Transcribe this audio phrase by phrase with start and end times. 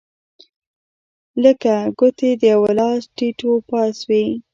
[1.43, 4.25] لکه ګوتې د یوه لاس ټیت و پاس وې.